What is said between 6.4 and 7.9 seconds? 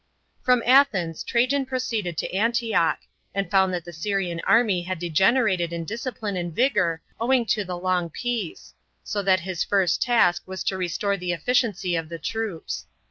vigour owing to the